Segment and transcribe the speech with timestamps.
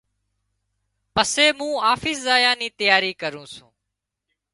[1.13, 3.71] پسي مُون آفيس زايا نِي تياري ڪرُون سوُن۔